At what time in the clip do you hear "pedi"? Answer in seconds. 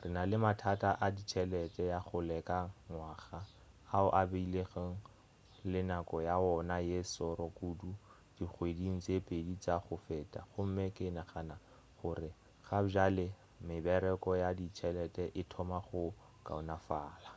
9.28-9.54